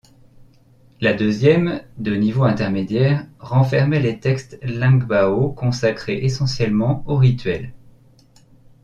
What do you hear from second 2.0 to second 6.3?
niveau intermédiaire, renfermait les textes lingbao consacrés